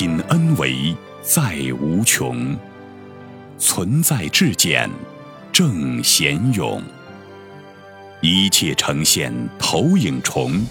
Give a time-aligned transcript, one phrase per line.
[0.00, 2.56] 品恩为在无穷，
[3.58, 4.88] 存在至简
[5.52, 6.82] 正贤勇，
[8.22, 10.66] 一切呈现投影重，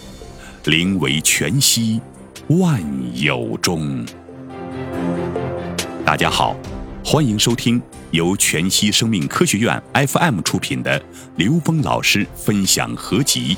[0.66, 2.02] 灵为全息
[2.48, 2.82] 万
[3.14, 4.04] 有中。
[6.04, 6.56] 大家好，
[7.06, 11.00] 欢迎收听由全息生命科学院 FM 出品的
[11.36, 13.56] 刘峰老师分享合集，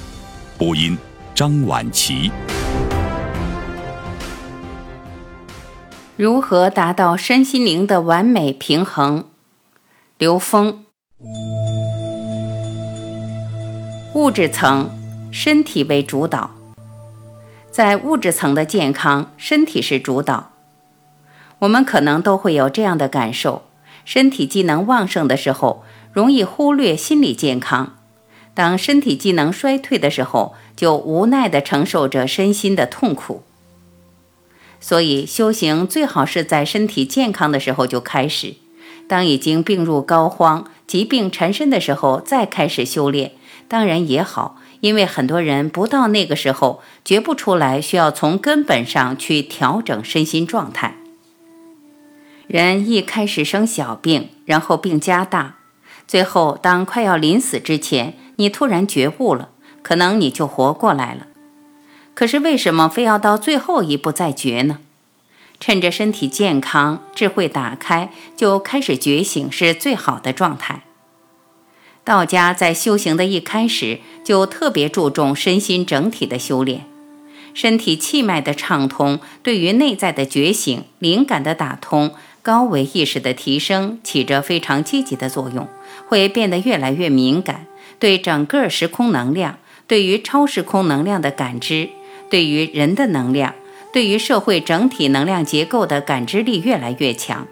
[0.58, 0.98] 播音
[1.34, 2.30] 张婉琪。
[6.22, 9.26] 如何达到身心灵的完美平衡？
[10.20, 10.86] 刘峰。
[14.14, 14.92] 物质层，
[15.32, 16.52] 身体为主导。
[17.72, 20.52] 在物质层的健康，身体是主导。
[21.58, 23.64] 我们可能都会有这样的感受：
[24.06, 25.84] 身体机能旺盛的时候，
[26.14, 27.96] 容易忽略心理健康；
[28.54, 33.42] 当身体机能衰退的时候，就无奈地承受着身心的痛苦。
[34.82, 38.56] 所以，修行最好是在身体健康的时候就开始。
[39.08, 43.32] 当已经病入膏肓、疾病缠身的时候再开始修炼，
[43.70, 44.58] 当然也好。
[44.80, 50.96] 因为很多人不到那个时候，觉不出来需要从根本上去调整身心状态。
[52.48, 55.58] 人一开始生小病，然后病加大，
[56.08, 59.50] 最后当快要临死之前，你突然觉悟了，
[59.84, 61.28] 可能你就活过来了。
[62.22, 64.78] 可是为什么非要到最后一步再觉呢？
[65.60, 70.84] 趁着身体健康、智慧打开，就开始觉醒是最好的状态。
[72.04, 76.86] 道家在修行的一开始就特别注重身心整体的修炼，
[77.56, 82.14] 身体气脉的畅通，对于内在的觉醒、灵感的打通、
[82.44, 85.68] 高维意识的提升起着非常积极的作用，
[86.08, 87.66] 会变得越来越敏感，
[87.98, 89.58] 对整个时空能量、
[89.88, 91.90] 对于超时空能量的感知。
[92.32, 93.54] 对于人的能量，
[93.94, 97.46] 对于社会整体能量结构的感知力越来越强，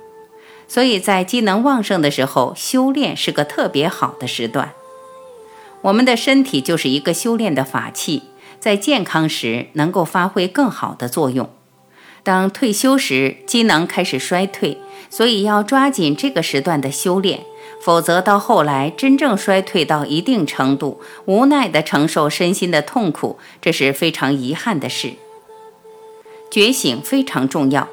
[0.69, 4.72] 所以在机能旺盛的时候，修炼是个特别好的时段。
[5.81, 8.23] 我们的身体就是一个修炼的法器，
[8.59, 11.50] 在健康时能够发挥更好的作用。
[12.23, 14.78] 当退休时，机能开始衰退，
[15.09, 17.41] 所以要抓紧这个时段的修炼。
[17.81, 25.13] 否则，到后来真正衰退到一定程度，无奈地承受身心的痛苦，这是非常遗憾的事。
[26.51, 27.88] 觉醒非常重要，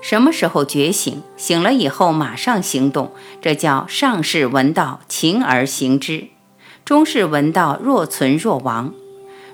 [0.00, 1.22] 什么时候觉醒？
[1.36, 6.30] 醒了以后马上行动，这叫上士闻道，勤而行之；
[6.84, 8.92] 中士闻道，若存若亡。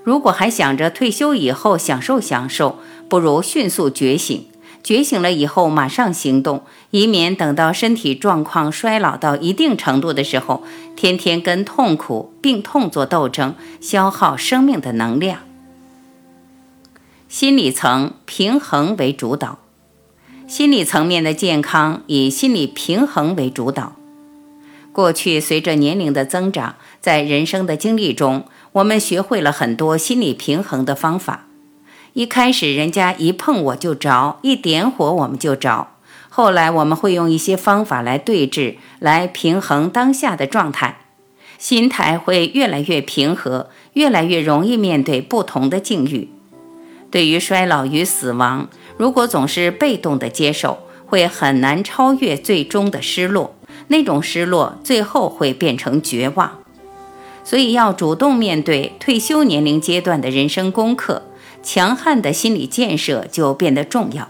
[0.03, 2.79] 如果还想着退休以后享受享受，
[3.09, 4.47] 不如迅速觉醒。
[4.85, 10.63] 觉醒了以后，马上行动，以免等到身体状况衰老到一定程度的时候，
[10.95, 15.41] 天天跟痛苦、病痛做斗争，消耗生命的能量。
[17.31, 19.59] 心理层平衡为主导，
[20.47, 23.95] 心理层面的健康以心理平衡为主导。
[24.93, 31.47] 过去随着年龄的增长，在人生的经历中，我们学会了很多心理平衡的方法。
[32.15, 35.89] 一开始，人家一碰我就着，一点火我们就着。
[36.29, 40.99] 后来，我们会用一些方法来对峙，来平衡当下的状态，
[41.59, 46.29] 心态会越来越平和，越来越容易面对不同的境遇。
[47.11, 53.57] 对于衰老与死亡，如果总是被动的接受，会很难超越最终的失落。
[53.89, 56.61] 那种失落，最后会变成绝望。
[57.43, 61.23] 所以，要主动面对退休年龄阶段的人生功课。
[61.65, 64.29] 强悍的心理建设就变得重要。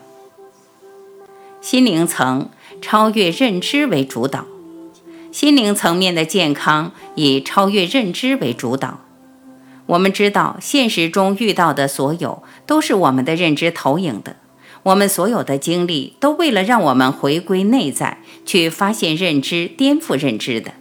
[1.60, 2.48] 心灵层
[2.80, 4.44] 超越认知为主导，
[5.32, 9.00] 心灵层面的健康以超越认知为主导。
[9.86, 14.36] 我们知道，现实中遇到的所有都是我们的认知投影的，
[14.82, 20.72] 我们所有的经历都为了让我们回归内在，去发现认知、颠覆认知的，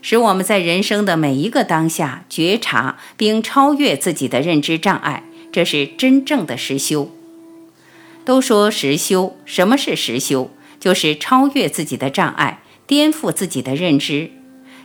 [0.00, 5.24] 使我们在人生的每一个当下觉察并超越自己的认知障碍。
[5.52, 7.10] 这是真正的实修。
[8.24, 10.50] 都说实修，什么是实修？
[10.80, 14.30] 就是超越自己的障碍，颠覆自己的认知，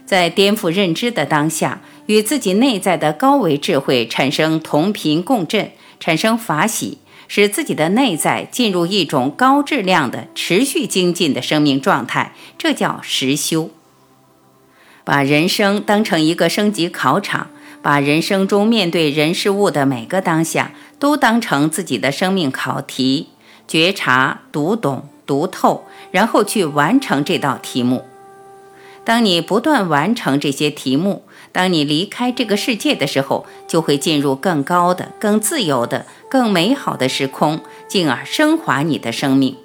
[0.05, 13.71] 在颠覆认知的当下，与自己内在的高维智慧产生同频共振，产生法喜，使自己的内在进入一种高质量的持续精进的生命状态，这叫实修。
[15.03, 17.49] 把人生当成一个升级考场。
[17.87, 23.29] 把人生中面对人事物的每个当下都当成自己的生命考题，
[23.65, 28.03] 觉察、读懂、读透，然后去完成这道题目。
[29.05, 31.23] 当你不断完成这些题目，
[31.53, 39.55] 当你离开这个世界的时候，就会进入更高的、更自由的、更美好的时空，进而升华你的生命。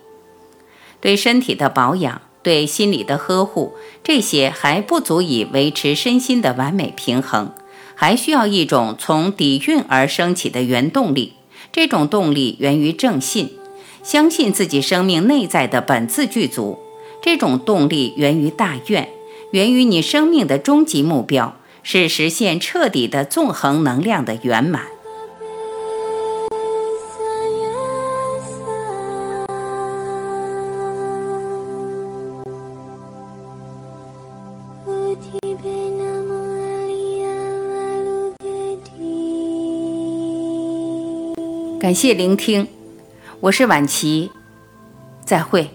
[1.01, 3.75] 对身体的保养，对心理的呵护，
[4.05, 7.53] 这些还不足以维持身心的完美平衡，
[8.03, 11.35] 还需要一种从底蕴而升起的原动力。
[11.71, 13.53] 这种动力源于正信，
[14.03, 16.81] 相信自己生命内在的本自具足。
[17.23, 19.09] 这种动力源于大愿，
[19.53, 21.55] 源于你生命的终极目标
[21.85, 24.83] 是实现彻底的纵横能量的圆满。
[41.83, 42.69] 感谢聆听，
[43.41, 44.31] 我是婉琪，
[45.25, 45.69] 再会。